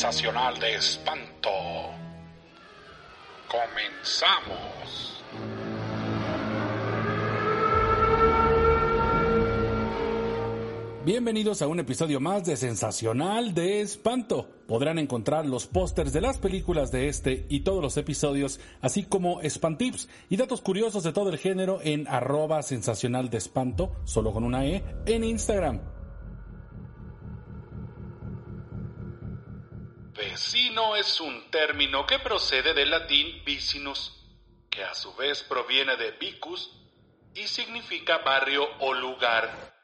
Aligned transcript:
sensacional 0.00 0.58
de 0.58 0.76
espanto. 0.76 1.50
Comenzamos. 3.50 5.22
Bienvenidos 11.04 11.60
a 11.60 11.66
un 11.66 11.80
episodio 11.80 12.18
más 12.18 12.46
de 12.46 12.56
Sensacional 12.56 13.52
de 13.52 13.82
Espanto. 13.82 14.48
Podrán 14.66 14.98
encontrar 14.98 15.44
los 15.44 15.66
pósters 15.66 16.14
de 16.14 16.22
las 16.22 16.38
películas 16.38 16.90
de 16.90 17.08
este 17.08 17.44
y 17.50 17.60
todos 17.60 17.82
los 17.82 17.98
episodios, 17.98 18.58
así 18.80 19.02
como 19.02 19.42
espantips 19.42 20.08
y 20.30 20.38
datos 20.38 20.62
curiosos 20.62 21.02
de 21.02 21.12
todo 21.12 21.28
el 21.28 21.36
género 21.36 21.80
en 21.82 22.08
arroba 22.08 22.62
sensacional 22.62 23.28
de 23.28 23.36
espanto, 23.36 23.92
solo 24.04 24.32
con 24.32 24.44
una 24.44 24.64
E, 24.64 24.82
en 25.04 25.24
Instagram. 25.24 25.99
Vecino 30.40 30.96
es 30.96 31.20
un 31.20 31.50
término 31.50 32.06
que 32.06 32.18
procede 32.18 32.72
del 32.72 32.88
latín 32.88 33.44
vicinus, 33.44 34.10
que 34.70 34.82
a 34.82 34.94
su 34.94 35.14
vez 35.14 35.42
proviene 35.42 35.98
de 35.98 36.12
vicus 36.12 36.70
y 37.34 37.46
significa 37.46 38.18
barrio 38.18 38.66
o 38.78 38.94
lugar. 38.94 39.74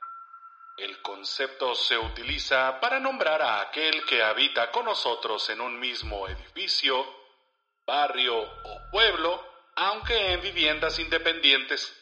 El 0.79 1.03
concepto 1.03 1.75
se 1.75 1.99
utiliza 1.99 2.81
para 2.81 2.99
nombrar 2.99 3.43
a 3.43 3.61
aquel 3.61 4.03
que 4.07 4.23
habita 4.23 4.71
con 4.71 4.87
nosotros 4.87 5.47
en 5.51 5.61
un 5.61 5.79
mismo 5.79 6.27
edificio, 6.27 7.05
barrio 7.87 8.41
o 8.41 8.91
pueblo, 8.91 9.47
aunque 9.75 10.33
en 10.33 10.41
viviendas 10.41 10.99
independientes. 10.99 11.95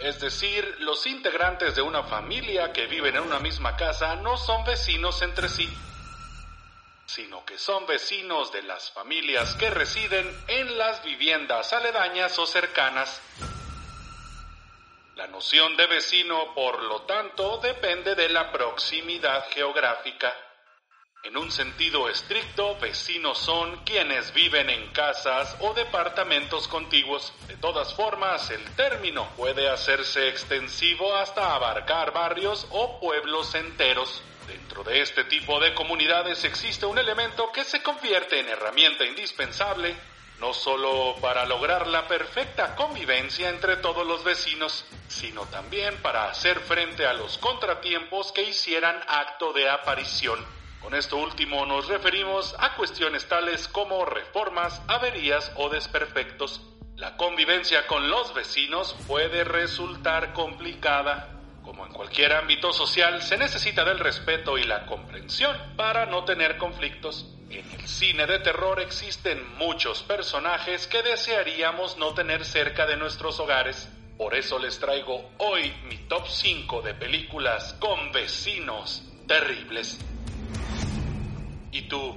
Es 0.00 0.20
decir, 0.20 0.76
los 0.80 1.06
integrantes 1.06 1.74
de 1.74 1.80
una 1.80 2.02
familia 2.02 2.74
que 2.74 2.88
viven 2.88 3.16
en 3.16 3.22
una 3.22 3.40
misma 3.40 3.74
casa 3.74 4.16
no 4.16 4.36
son 4.36 4.64
vecinos 4.64 5.22
entre 5.22 5.48
sí, 5.48 5.66
sino 7.06 7.44
que 7.44 7.56
son 7.56 7.86
vecinos 7.86 8.52
de 8.52 8.62
las 8.62 8.90
familias 8.90 9.54
que 9.54 9.70
residen 9.70 10.28
en 10.48 10.76
las 10.76 11.02
viviendas 11.04 11.72
aledañas 11.72 12.38
o 12.38 12.46
cercanas. 12.46 13.22
La 15.14 15.26
noción 15.28 15.76
de 15.76 15.86
vecino, 15.86 16.52
por 16.54 16.82
lo 16.82 17.02
tanto, 17.02 17.58
depende 17.58 18.14
de 18.14 18.28
la 18.28 18.52
proximidad 18.52 19.48
geográfica. 19.50 20.34
En 21.22 21.36
un 21.36 21.50
sentido 21.50 22.08
estricto, 22.08 22.76
vecinos 22.78 23.38
son 23.38 23.82
quienes 23.84 24.32
viven 24.34 24.68
en 24.70 24.92
casas 24.92 25.56
o 25.60 25.74
departamentos 25.74 26.68
contiguos. 26.68 27.32
De 27.48 27.56
todas 27.56 27.94
formas, 27.94 28.50
el 28.50 28.62
término 28.76 29.28
puede 29.36 29.68
hacerse 29.68 30.28
extensivo 30.28 31.16
hasta 31.16 31.54
abarcar 31.54 32.12
barrios 32.12 32.66
o 32.70 33.00
pueblos 33.00 33.54
enteros. 33.54 34.22
Dentro 34.46 34.84
de 34.84 35.00
este 35.00 35.24
tipo 35.24 35.58
de 35.60 35.74
comunidades 35.74 36.44
existe 36.44 36.86
un 36.86 36.98
elemento 36.98 37.50
que 37.52 37.64
se 37.64 37.82
convierte 37.82 38.40
en 38.40 38.48
herramienta 38.48 39.04
indispensable 39.04 39.96
no 40.40 40.52
solo 40.52 41.16
para 41.20 41.46
lograr 41.46 41.86
la 41.86 42.06
perfecta 42.06 42.74
convivencia 42.74 43.48
entre 43.48 43.76
todos 43.76 44.06
los 44.06 44.22
vecinos, 44.22 44.84
sino 45.08 45.42
también 45.46 45.96
para 46.02 46.28
hacer 46.28 46.60
frente 46.60 47.06
a 47.06 47.14
los 47.14 47.38
contratiempos 47.38 48.32
que 48.32 48.42
hicieran 48.42 49.00
acto 49.08 49.52
de 49.52 49.68
aparición. 49.68 50.38
Con 50.80 50.94
esto 50.94 51.16
último 51.16 51.64
nos 51.64 51.88
referimos 51.88 52.54
a 52.58 52.74
cuestiones 52.74 53.26
tales 53.26 53.66
como 53.66 54.04
reformas, 54.04 54.82
averías 54.88 55.50
o 55.56 55.68
desperfectos. 55.70 56.60
La 56.96 57.16
convivencia 57.16 57.86
con 57.86 58.10
los 58.10 58.34
vecinos 58.34 58.94
puede 59.06 59.42
resultar 59.42 60.32
complicada. 60.32 61.35
Como 61.76 61.88
en 61.88 61.92
cualquier 61.92 62.32
ámbito 62.32 62.72
social, 62.72 63.20
se 63.20 63.36
necesita 63.36 63.84
del 63.84 63.98
respeto 63.98 64.56
y 64.56 64.64
la 64.64 64.86
comprensión 64.86 65.54
para 65.76 66.06
no 66.06 66.24
tener 66.24 66.56
conflictos. 66.56 67.36
En 67.50 67.70
el 67.70 67.86
cine 67.86 68.26
de 68.26 68.38
terror 68.38 68.80
existen 68.80 69.46
muchos 69.58 70.02
personajes 70.02 70.86
que 70.86 71.02
desearíamos 71.02 71.98
no 71.98 72.14
tener 72.14 72.46
cerca 72.46 72.86
de 72.86 72.96
nuestros 72.96 73.38
hogares. 73.40 73.90
Por 74.16 74.34
eso 74.34 74.58
les 74.58 74.80
traigo 74.80 75.30
hoy 75.36 75.70
mi 75.86 75.98
top 76.08 76.26
5 76.26 76.80
de 76.80 76.94
películas 76.94 77.74
con 77.74 78.10
vecinos 78.10 79.02
terribles. 79.28 79.98
¿Y 81.72 81.82
tú? 81.82 82.16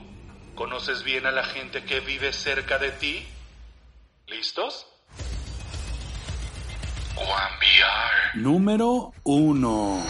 ¿Conoces 0.56 1.04
bien 1.04 1.26
a 1.26 1.32
la 1.32 1.44
gente 1.44 1.84
que 1.84 2.00
vive 2.00 2.32
cerca 2.32 2.78
de 2.78 2.92
ti? 2.92 3.28
¿Listos? 4.26 4.88
Número 8.36 9.12
1. 9.24 10.04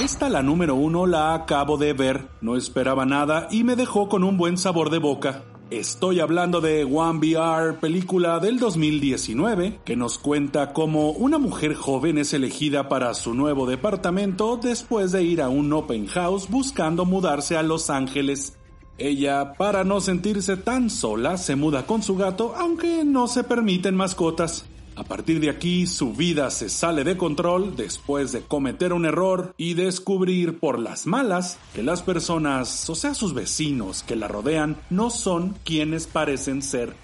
Esta 0.00 0.28
la 0.28 0.42
número 0.44 0.76
1 0.76 1.06
la 1.06 1.34
acabo 1.34 1.76
de 1.76 1.92
ver, 1.92 2.28
no 2.40 2.56
esperaba 2.56 3.04
nada 3.04 3.48
y 3.50 3.64
me 3.64 3.74
dejó 3.74 4.08
con 4.08 4.22
un 4.22 4.36
buen 4.36 4.58
sabor 4.58 4.90
de 4.90 4.98
boca. 4.98 5.42
Estoy 5.70 6.20
hablando 6.20 6.60
de 6.60 6.84
One 6.84 7.18
VR, 7.18 7.80
película 7.80 8.38
del 8.38 8.60
2019, 8.60 9.80
que 9.84 9.96
nos 9.96 10.18
cuenta 10.18 10.72
cómo 10.72 11.10
una 11.10 11.38
mujer 11.38 11.74
joven 11.74 12.18
es 12.18 12.32
elegida 12.32 12.88
para 12.88 13.12
su 13.12 13.34
nuevo 13.34 13.66
departamento 13.66 14.56
después 14.56 15.10
de 15.10 15.24
ir 15.24 15.42
a 15.42 15.48
un 15.48 15.72
open 15.72 16.06
house 16.06 16.48
buscando 16.48 17.04
mudarse 17.04 17.56
a 17.56 17.64
Los 17.64 17.90
Ángeles. 17.90 18.56
Ella, 18.98 19.54
para 19.54 19.82
no 19.82 20.00
sentirse 20.00 20.56
tan 20.56 20.90
sola, 20.90 21.38
se 21.38 21.56
muda 21.56 21.86
con 21.86 22.04
su 22.04 22.14
gato, 22.14 22.54
aunque 22.56 23.04
no 23.04 23.26
se 23.26 23.42
permiten 23.42 23.96
mascotas. 23.96 24.64
A 24.96 25.02
partir 25.02 25.40
de 25.40 25.50
aquí 25.50 25.88
su 25.88 26.12
vida 26.12 26.50
se 26.50 26.68
sale 26.68 27.02
de 27.02 27.16
control 27.16 27.74
después 27.74 28.30
de 28.30 28.42
cometer 28.42 28.92
un 28.92 29.04
error 29.04 29.52
y 29.56 29.74
descubrir 29.74 30.60
por 30.60 30.78
las 30.78 31.06
malas 31.06 31.58
que 31.74 31.82
las 31.82 32.02
personas, 32.02 32.88
o 32.88 32.94
sea 32.94 33.12
sus 33.14 33.34
vecinos 33.34 34.04
que 34.04 34.14
la 34.14 34.28
rodean, 34.28 34.76
no 34.90 35.10
son 35.10 35.56
quienes 35.64 36.06
parecen 36.06 36.62
ser. 36.62 36.94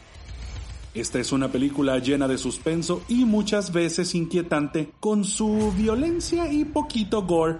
Esta 0.95 1.19
es 1.19 1.33
una 1.33 1.49
película 1.49 1.99
llena 1.99 2.29
de 2.29 2.39
suspenso 2.39 3.03
y 3.09 3.25
muchas 3.25 3.73
veces 3.73 4.15
inquietante, 4.15 4.93
con 5.01 5.25
su 5.25 5.73
violencia 5.77 6.53
y 6.53 6.65
poquito 6.65 7.23
gore. 7.23 7.59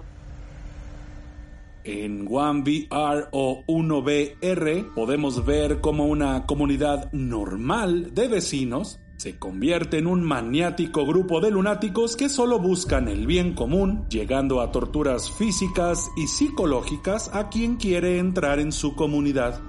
En 1.83 2.27
One 2.29 2.61
VR 2.61 3.27
o 3.31 3.63
1VR 3.67 4.93
podemos 4.93 5.45
ver 5.45 5.81
como 5.81 6.05
una 6.05 6.45
comunidad 6.45 7.11
normal 7.11 8.13
de 8.13 8.27
vecinos 8.29 8.99
se 9.21 9.37
convierte 9.37 9.99
en 9.99 10.07
un 10.07 10.23
maniático 10.23 11.05
grupo 11.05 11.41
de 11.41 11.51
lunáticos 11.51 12.15
que 12.15 12.27
solo 12.27 12.57
buscan 12.57 13.07
el 13.07 13.27
bien 13.27 13.53
común, 13.53 14.07
llegando 14.09 14.61
a 14.61 14.71
torturas 14.71 15.29
físicas 15.29 16.09
y 16.17 16.25
psicológicas 16.25 17.29
a 17.31 17.47
quien 17.49 17.75
quiere 17.75 18.17
entrar 18.17 18.57
en 18.57 18.71
su 18.71 18.95
comunidad. 18.95 19.61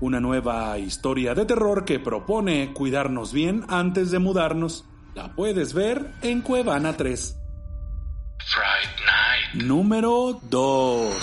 Una 0.00 0.18
nueva 0.18 0.78
historia 0.78 1.34
de 1.34 1.44
terror 1.44 1.84
que 1.84 2.00
propone 2.00 2.72
cuidarnos 2.72 3.34
bien 3.34 3.66
antes 3.68 4.10
de 4.10 4.18
mudarnos. 4.18 4.86
La 5.14 5.34
puedes 5.34 5.74
ver 5.74 6.14
en 6.22 6.40
Cuevana 6.40 6.96
3. 6.96 7.36
Fright. 8.38 9.11
Número 9.54 10.40
2. 10.48 11.14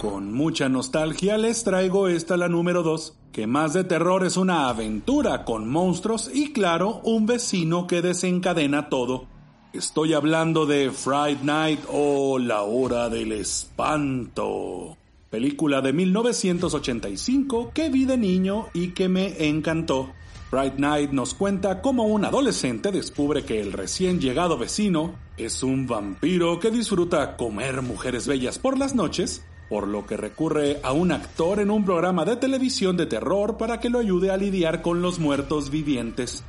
Con 0.00 0.32
mucha 0.32 0.68
nostalgia 0.68 1.38
les 1.38 1.62
traigo 1.62 2.08
esta 2.08 2.36
la 2.36 2.48
número 2.48 2.82
2, 2.82 3.16
que 3.30 3.46
más 3.46 3.74
de 3.74 3.84
terror 3.84 4.26
es 4.26 4.36
una 4.36 4.68
aventura 4.68 5.44
con 5.44 5.68
monstruos 5.68 6.28
y 6.34 6.52
claro, 6.52 7.00
un 7.04 7.26
vecino 7.26 7.86
que 7.86 8.02
desencadena 8.02 8.88
todo. 8.88 9.26
Estoy 9.72 10.14
hablando 10.14 10.66
de 10.66 10.90
Fright 10.90 11.42
Night 11.42 11.78
o 11.88 12.40
La 12.40 12.62
Hora 12.62 13.08
del 13.08 13.30
Espanto. 13.30 14.96
Película 15.30 15.80
de 15.80 15.92
1985 15.92 17.70
que 17.72 17.88
vi 17.88 18.04
de 18.04 18.18
niño 18.18 18.66
y 18.74 18.88
que 18.94 19.08
me 19.08 19.46
encantó. 19.46 20.10
Fright 20.50 20.74
Night 20.78 21.10
nos 21.10 21.34
cuenta 21.34 21.82
cómo 21.82 22.04
un 22.04 22.24
adolescente 22.24 22.92
descubre 22.92 23.44
que 23.44 23.60
el 23.60 23.72
recién 23.72 24.20
llegado 24.20 24.56
vecino 24.56 25.16
es 25.36 25.64
un 25.64 25.88
vampiro 25.88 26.60
que 26.60 26.70
disfruta 26.70 27.36
comer 27.36 27.82
mujeres 27.82 28.28
bellas 28.28 28.60
por 28.60 28.78
las 28.78 28.94
noches, 28.94 29.44
por 29.68 29.88
lo 29.88 30.06
que 30.06 30.16
recurre 30.16 30.78
a 30.84 30.92
un 30.92 31.10
actor 31.10 31.58
en 31.58 31.72
un 31.72 31.84
programa 31.84 32.24
de 32.24 32.36
televisión 32.36 32.96
de 32.96 33.06
terror 33.06 33.56
para 33.56 33.80
que 33.80 33.90
lo 33.90 33.98
ayude 33.98 34.30
a 34.30 34.36
lidiar 34.36 34.82
con 34.82 35.02
los 35.02 35.18
muertos 35.18 35.70
vivientes. 35.70 36.44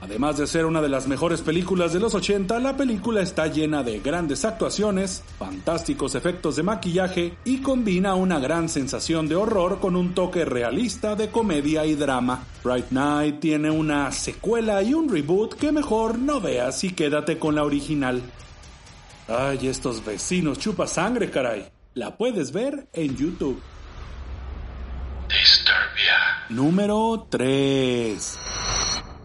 Además 0.00 0.36
de 0.36 0.46
ser 0.46 0.66
una 0.66 0.82
de 0.82 0.90
las 0.90 1.08
mejores 1.08 1.40
películas 1.40 1.92
de 1.92 2.00
los 2.00 2.14
80, 2.14 2.58
la 2.60 2.76
película 2.76 3.22
está 3.22 3.46
llena 3.46 3.82
de 3.82 4.00
grandes 4.00 4.44
actuaciones, 4.44 5.24
fantásticos 5.38 6.14
efectos 6.14 6.56
de 6.56 6.62
maquillaje 6.62 7.36
y 7.44 7.58
combina 7.58 8.14
una 8.14 8.38
gran 8.38 8.68
sensación 8.68 9.26
de 9.26 9.36
horror 9.36 9.80
con 9.80 9.96
un 9.96 10.14
toque 10.14 10.44
realista 10.44 11.16
de 11.16 11.30
comedia 11.30 11.86
y 11.86 11.94
drama. 11.94 12.44
Bright 12.62 12.90
Night 12.90 13.40
tiene 13.40 13.70
una 13.70 14.12
secuela 14.12 14.82
y 14.82 14.92
un 14.92 15.08
reboot 15.08 15.54
que 15.54 15.72
mejor 15.72 16.18
no 16.18 16.40
veas 16.40 16.84
y 16.84 16.90
quédate 16.90 17.38
con 17.38 17.54
la 17.54 17.64
original. 17.64 18.22
Ay, 19.28 19.66
estos 19.66 20.04
vecinos 20.04 20.58
chupa 20.58 20.86
sangre, 20.86 21.30
caray. 21.30 21.66
La 21.94 22.16
puedes 22.16 22.52
ver 22.52 22.86
en 22.92 23.16
YouTube. 23.16 23.60
Disturbia. 25.28 26.46
Número 26.50 27.26
3. 27.30 28.45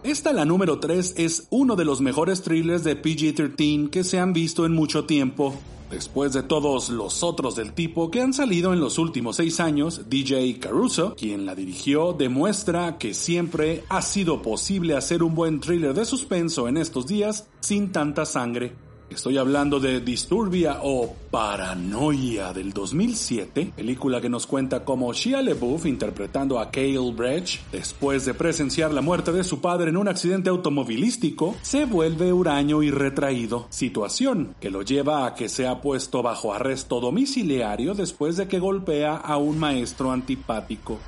Esta, 0.04 0.34
la 0.34 0.46
número 0.46 0.80
3, 0.80 1.14
es 1.18 1.46
uno 1.52 1.76
de 1.76 1.86
los 1.86 2.02
mejores 2.02 2.42
thrillers 2.42 2.84
de 2.84 3.00
PG-13 3.00 3.92
que 3.92 4.04
se 4.04 4.18
han 4.18 4.34
visto 4.34 4.66
en 4.66 4.74
mucho 4.74 5.06
tiempo. 5.06 5.54
Después 5.92 6.34
de 6.34 6.42
todos 6.42 6.90
los 6.90 7.22
otros 7.22 7.56
del 7.56 7.74
tipo 7.74 8.10
que 8.10 8.22
han 8.22 8.34
salido 8.34 8.74
en 8.74 8.80
los 8.80 8.98
últimos 8.98 9.36
seis 9.36 9.60
años, 9.60 10.10
DJ 10.10 10.58
Caruso, 10.58 11.14
quien 11.16 11.46
la 11.46 11.54
dirigió, 11.54 12.14
demuestra 12.14 12.98
que 12.98 13.14
siempre 13.14 13.84
ha 13.90 14.02
sido 14.02 14.42
posible 14.42 14.96
hacer 14.96 15.22
un 15.22 15.36
buen 15.36 15.60
thriller 15.60 15.94
de 15.94 16.06
suspenso 16.06 16.68
en 16.68 16.78
estos 16.78 17.06
días 17.06 17.48
sin 17.60 17.92
tanta 17.92 18.26
sangre. 18.26 18.74
Estoy 19.12 19.38
hablando 19.38 19.82
de 19.82 20.00
Disturbia 20.00 20.80
o 20.84 21.14
Paranoia 21.30 22.54
del 22.54 22.72
2007, 22.72 23.74
película 23.76 24.22
que 24.22 24.30
nos 24.30 24.48
cuenta 24.48 24.86
cómo 24.86 25.12
Shia 25.12 25.42
LaBeouf 25.42 25.86
interpretando 25.86 26.58
a 26.58 26.72
Cale 26.72 27.12
Brecht, 27.12 27.60
después 27.74 28.24
de 28.24 28.34
presenciar 28.34 28.94
la 28.94 29.02
muerte 29.02 29.34
de 29.34 29.44
su 29.44 29.60
padre 29.60 29.90
en 29.90 29.98
un 29.98 30.08
accidente 30.08 30.50
automovilístico, 30.50 31.58
se 31.62 31.84
vuelve 31.84 32.32
huraño 32.32 32.84
y 32.84 32.90
retraído, 32.90 33.68
situación 33.70 34.56
que 34.62 34.70
lo 34.70 34.82
lleva 34.82 35.26
a 35.26 35.36
que 35.36 35.50
sea 35.50 35.82
puesto 35.82 36.24
bajo 36.24 36.54
arresto 36.54 37.02
domiciliario 37.02 37.94
después 37.94 38.38
de 38.38 38.48
que 38.48 38.60
golpea 38.60 39.18
a 39.18 39.36
un 39.36 39.60
maestro 39.60 40.14
antipático. 40.14 41.00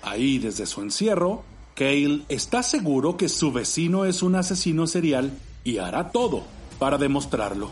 Ahí, 0.00 0.38
desde 0.38 0.64
su 0.64 0.80
encierro, 0.80 1.42
Cale 1.74 2.22
está 2.30 2.62
seguro 2.62 3.18
que 3.18 3.28
su 3.28 3.52
vecino 3.52 4.06
es 4.06 4.22
un 4.22 4.34
asesino 4.34 4.86
serial 4.86 5.30
y 5.62 5.76
hará 5.76 6.10
todo 6.10 6.58
para 6.80 6.98
demostrarlo. 6.98 7.70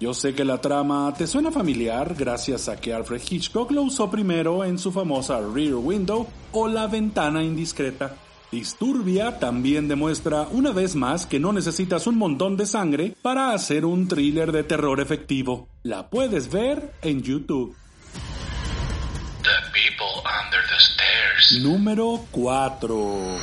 Yo 0.00 0.14
sé 0.14 0.34
que 0.34 0.44
la 0.44 0.60
trama 0.60 1.12
te 1.16 1.26
suena 1.26 1.50
familiar 1.50 2.14
gracias 2.18 2.68
a 2.68 2.76
que 2.76 2.94
Alfred 2.94 3.22
Hitchcock 3.28 3.70
lo 3.70 3.82
usó 3.82 4.10
primero 4.10 4.64
en 4.64 4.78
su 4.78 4.90
famosa 4.90 5.40
Rear 5.40 5.74
Window 5.74 6.26
o 6.52 6.68
La 6.68 6.86
ventana 6.86 7.42
indiscreta. 7.42 8.16
Disturbia 8.50 9.38
también 9.38 9.88
demuestra 9.88 10.46
una 10.52 10.72
vez 10.72 10.94
más 10.94 11.26
que 11.26 11.40
no 11.40 11.52
necesitas 11.52 12.06
un 12.06 12.16
montón 12.16 12.56
de 12.56 12.66
sangre 12.66 13.16
para 13.20 13.52
hacer 13.52 13.84
un 13.84 14.06
thriller 14.06 14.52
de 14.52 14.62
terror 14.62 15.00
efectivo. 15.00 15.68
La 15.82 16.08
puedes 16.08 16.52
ver 16.52 16.92
en 17.02 17.22
YouTube. 17.22 17.74
Número 21.62 22.24
4. 22.30 23.36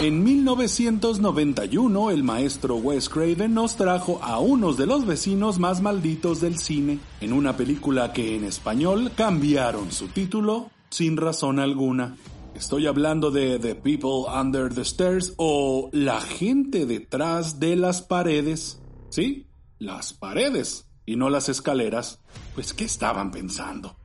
En 0.00 0.22
1991 0.22 2.10
el 2.10 2.22
maestro 2.22 2.76
Wes 2.76 3.08
Craven 3.08 3.54
nos 3.54 3.76
trajo 3.76 4.20
a 4.22 4.38
unos 4.38 4.76
de 4.76 4.86
los 4.86 5.06
vecinos 5.06 5.58
más 5.58 5.80
malditos 5.80 6.40
del 6.40 6.58
cine, 6.58 6.98
en 7.20 7.32
una 7.32 7.56
película 7.56 8.12
que 8.12 8.36
en 8.36 8.44
español 8.44 9.12
cambiaron 9.16 9.90
su 9.90 10.08
título 10.08 10.70
sin 10.90 11.16
razón 11.16 11.58
alguna. 11.58 12.16
Estoy 12.54 12.86
hablando 12.86 13.30
de 13.30 13.58
The 13.58 13.74
People 13.74 14.30
Under 14.34 14.72
the 14.72 14.82
Stairs 14.82 15.34
o 15.36 15.90
La 15.92 16.20
gente 16.20 16.86
detrás 16.86 17.60
de 17.60 17.76
las 17.76 18.02
paredes. 18.02 18.80
¿Sí? 19.10 19.46
Las 19.78 20.12
paredes 20.12 20.88
y 21.04 21.16
no 21.16 21.30
las 21.30 21.48
escaleras. 21.48 22.20
Pues 22.54 22.72
¿qué 22.72 22.84
estaban 22.84 23.30
pensando? 23.30 23.96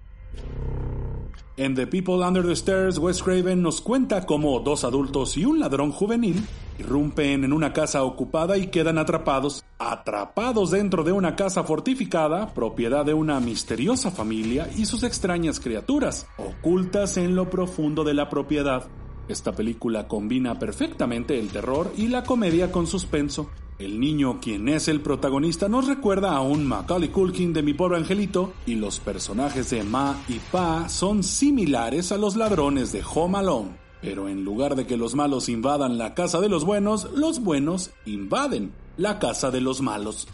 En 1.62 1.75
The 1.75 1.86
People 1.86 2.25
Under 2.25 2.44
the 2.44 2.56
Stairs, 2.56 2.98
Wes 2.98 3.22
Craven 3.22 3.62
nos 3.62 3.81
cuenta 3.81 4.25
cómo 4.25 4.60
dos 4.62 4.84
adultos 4.84 5.38
y 5.38 5.46
un 5.46 5.60
ladrón 5.60 5.92
juvenil 5.92 6.44
irrumpen 6.80 7.44
en 7.44 7.54
una 7.54 7.72
casa 7.72 8.04
ocupada 8.04 8.58
y 8.58 8.72
quedan 8.72 8.98
atrapados, 8.98 9.63
atrapados 9.78 10.72
dentro 10.72 11.04
de 11.04 11.12
una 11.12 11.36
casa 11.36 11.63
fortificada, 11.63 12.52
propiedad 12.56 13.06
de 13.06 13.13
una 13.13 13.40
misteriosa 13.40 14.10
familia 14.10 14.72
y 14.75 14.86
sus 14.86 15.04
extrañas 15.04 15.60
criaturas, 15.60 16.25
ocultas 16.40 17.18
en 17.18 17.36
lo 17.36 17.52
profundo 17.52 18.04
de 18.04 18.16
la 18.16 18.28
propiedad. 18.28 18.88
Esta 19.28 19.52
película 19.52 20.07
combina 20.07 20.57
perfectamente 20.57 21.40
el 21.40 21.50
terror 21.50 21.94
y 21.96 22.07
la 22.07 22.24
comedia 22.24 22.72
con 22.72 22.88
suspenso, 22.88 23.52
el 23.86 24.00
niño, 24.00 24.39
quien 24.39 24.69
es 24.69 24.88
el 24.88 25.01
protagonista, 25.01 25.68
nos 25.68 25.88
recuerda 25.88 26.36
a 26.36 26.42
un 26.42 26.66
Macaulay 26.66 27.10
Culkin 27.10 27.51
de 27.51 27.63
Mi 27.63 27.74
Pobre 27.74 27.98
Angelito, 27.98 28.54
y 28.66 28.75
los 28.75 29.00
personajes 29.00 29.69
de 29.72 29.83
Ma 29.83 30.22
y 30.28 30.39
Pa 30.51 30.88
son 30.88 31.24
similares 31.24 32.12
a 32.12 32.18
los 32.18 32.36
ladrones 32.36 32.92
de 32.92 33.04
Home 33.13 33.39
Alone. 33.39 33.72
Pero 34.01 34.30
en 34.30 34.44
lugar 34.44 34.75
de 34.75 34.86
que 34.86 34.98
los 34.98 35.16
malos 35.16 35.50
invadan 35.50 35.98
la 35.98 36.13
casa 36.13 36.39
de 36.39 36.50
los 36.50 36.63
buenos, 36.63 37.10
los 37.16 37.42
buenos 37.44 37.92
invaden 38.06 38.72
la 38.98 39.19
casa 39.19 39.51
de 39.51 39.62
los 39.62 39.81
malos. 39.81 40.28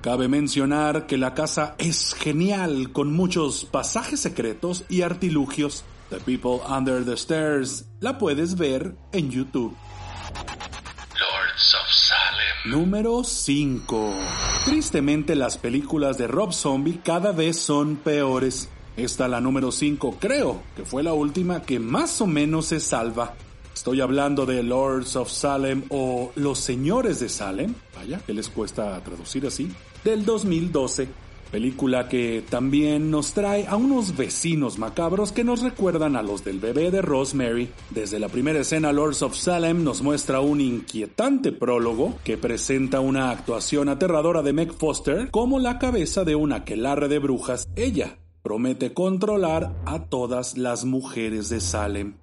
Cabe 0.00 0.26
mencionar 0.26 1.06
que 1.06 1.18
la 1.18 1.34
casa 1.34 1.76
es 1.78 2.14
genial, 2.14 2.92
con 2.92 3.12
muchos 3.12 3.64
pasajes 3.64 4.20
secretos 4.20 4.84
y 4.88 5.02
artilugios. 5.02 5.84
The 6.10 6.18
People 6.18 6.60
Under 6.68 7.04
the 7.04 7.16
Stairs 7.16 7.86
la 8.00 8.18
puedes 8.18 8.56
ver 8.56 8.96
en 9.12 9.30
YouTube. 9.30 9.74
Número 12.64 13.24
5. 13.24 14.14
Tristemente 14.64 15.34
las 15.34 15.58
películas 15.58 16.16
de 16.16 16.28
Rob 16.28 16.52
Zombie 16.52 17.00
cada 17.02 17.32
vez 17.32 17.56
son 17.56 17.96
peores. 17.96 18.68
Esta 18.96 19.26
la 19.26 19.40
número 19.40 19.72
5 19.72 20.18
creo 20.20 20.62
que 20.76 20.84
fue 20.84 21.02
la 21.02 21.12
última 21.12 21.62
que 21.62 21.80
más 21.80 22.20
o 22.20 22.28
menos 22.28 22.66
se 22.66 22.78
salva. 22.78 23.34
Estoy 23.74 24.00
hablando 24.00 24.46
de 24.46 24.62
Lords 24.62 25.16
of 25.16 25.28
Salem 25.28 25.82
o 25.88 26.30
Los 26.36 26.60
Señores 26.60 27.18
de 27.18 27.28
Salem, 27.28 27.74
vaya, 27.96 28.20
que 28.24 28.32
les 28.32 28.48
cuesta 28.48 29.02
traducir 29.02 29.44
así, 29.44 29.68
del 30.04 30.24
2012 30.24 31.08
película 31.52 32.08
que 32.08 32.42
también 32.48 33.10
nos 33.10 33.34
trae 33.34 33.66
a 33.66 33.76
unos 33.76 34.16
vecinos 34.16 34.78
macabros 34.78 35.32
que 35.32 35.44
nos 35.44 35.60
recuerdan 35.60 36.16
a 36.16 36.22
los 36.22 36.42
del 36.44 36.58
bebé 36.58 36.90
de 36.90 37.02
Rosemary. 37.02 37.68
Desde 37.90 38.18
la 38.18 38.28
primera 38.28 38.60
escena 38.60 38.90
Lords 38.90 39.20
of 39.20 39.36
Salem 39.36 39.84
nos 39.84 40.00
muestra 40.02 40.40
un 40.40 40.62
inquietante 40.62 41.52
prólogo 41.52 42.14
que 42.24 42.38
presenta 42.38 43.00
una 43.00 43.30
actuación 43.30 43.90
aterradora 43.90 44.42
de 44.42 44.54
Meg 44.54 44.72
Foster 44.72 45.30
como 45.30 45.60
la 45.60 45.78
cabeza 45.78 46.24
de 46.24 46.34
una 46.34 46.56
aquelarre 46.56 47.08
de 47.08 47.18
brujas. 47.18 47.68
Ella 47.76 48.18
promete 48.42 48.94
controlar 48.94 49.76
a 49.84 50.06
todas 50.06 50.56
las 50.56 50.86
mujeres 50.86 51.50
de 51.50 51.60
Salem. 51.60 52.14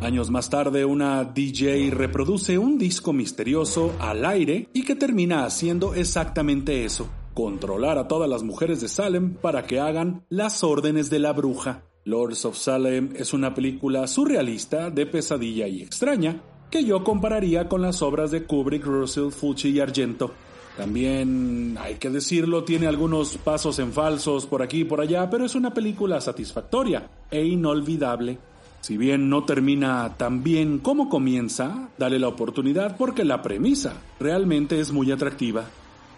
Años 0.00 0.30
más 0.30 0.48
tarde, 0.48 0.86
una 0.86 1.24
DJ 1.24 1.90
reproduce 1.90 2.56
un 2.56 2.78
disco 2.78 3.12
misterioso 3.12 3.92
al 4.00 4.24
aire 4.24 4.68
y 4.72 4.82
que 4.84 4.96
termina 4.96 5.44
haciendo 5.44 5.94
exactamente 5.94 6.84
eso 6.84 7.08
controlar 7.34 7.98
a 7.98 8.08
todas 8.08 8.28
las 8.28 8.42
mujeres 8.42 8.80
de 8.80 8.88
Salem 8.88 9.34
para 9.34 9.64
que 9.64 9.80
hagan 9.80 10.24
las 10.28 10.62
órdenes 10.64 11.10
de 11.10 11.18
la 11.18 11.32
bruja. 11.32 11.82
Lords 12.04 12.44
of 12.44 12.56
Salem 12.56 13.10
es 13.16 13.32
una 13.32 13.54
película 13.54 14.06
surrealista, 14.06 14.90
de 14.90 15.06
pesadilla 15.06 15.68
y 15.68 15.82
extraña, 15.82 16.42
que 16.70 16.84
yo 16.84 17.04
compararía 17.04 17.68
con 17.68 17.82
las 17.82 18.02
obras 18.02 18.30
de 18.30 18.44
Kubrick, 18.44 18.84
Russell, 18.84 19.30
Fulci 19.30 19.70
y 19.70 19.80
Argento. 19.80 20.32
También, 20.76 21.76
hay 21.78 21.96
que 21.96 22.08
decirlo, 22.08 22.64
tiene 22.64 22.86
algunos 22.86 23.36
pasos 23.36 23.78
en 23.78 23.92
falsos 23.92 24.46
por 24.46 24.62
aquí 24.62 24.80
y 24.80 24.84
por 24.84 25.00
allá, 25.00 25.28
pero 25.28 25.44
es 25.44 25.54
una 25.54 25.74
película 25.74 26.20
satisfactoria 26.20 27.08
e 27.30 27.44
inolvidable. 27.44 28.38
Si 28.80 28.96
bien 28.96 29.28
no 29.28 29.44
termina 29.44 30.16
tan 30.16 30.42
bien 30.42 30.78
como 30.78 31.08
comienza, 31.08 31.90
dale 31.98 32.18
la 32.18 32.28
oportunidad 32.28 32.96
porque 32.96 33.24
la 33.24 33.42
premisa 33.42 33.92
realmente 34.18 34.80
es 34.80 34.92
muy 34.92 35.12
atractiva. 35.12 35.66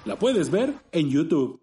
La 0.05 0.19
puedes 0.19 0.51
ver 0.51 0.75
en 0.93 1.09
YouTube. 1.09 1.61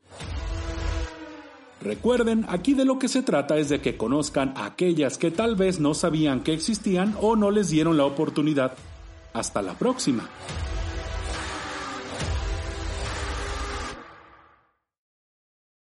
Recuerden, 1.82 2.46
aquí 2.48 2.74
de 2.74 2.86
lo 2.86 3.00
que 3.00 3.08
se 3.08 3.24
trata 3.24 3.58
es 3.58 3.70
de 3.70 3.82
que 3.82 3.98
conozcan 3.98 4.54
a 4.56 4.66
aquellas 4.66 5.18
que 5.18 5.32
tal 5.32 5.56
vez 5.56 5.80
no 5.80 5.94
sabían 5.94 6.42
que 6.42 6.54
existían 6.54 7.16
o 7.22 7.36
no 7.36 7.52
les 7.52 7.70
dieron 7.70 7.98
la 7.98 8.06
oportunidad. 8.06 8.74
Hasta 9.34 9.62
la 9.62 9.74
próxima. 9.74 10.30